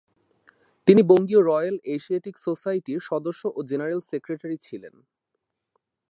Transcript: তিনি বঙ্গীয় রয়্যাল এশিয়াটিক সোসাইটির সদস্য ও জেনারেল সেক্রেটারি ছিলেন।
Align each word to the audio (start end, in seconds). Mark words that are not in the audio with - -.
তিনি 0.87 1.01
বঙ্গীয় 1.03 1.41
রয়্যাল 1.41 1.77
এশিয়াটিক 1.95 2.35
সোসাইটির 2.37 2.99
সদস্য 3.01 3.41
ও 3.47 3.59
জেনারেল 3.63 4.01
সেক্রেটারি 4.01 4.57
ছিলেন। 4.57 4.95